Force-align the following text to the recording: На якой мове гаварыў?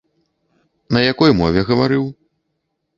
На 0.97 1.05
якой 1.11 1.37
мове 1.43 1.61
гаварыў? 1.71 2.03